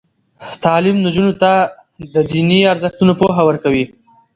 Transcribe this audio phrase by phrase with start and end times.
[0.63, 1.51] تعلیم نجونو ته
[2.13, 3.85] د دیني ارزښتونو پوهه ورکوي.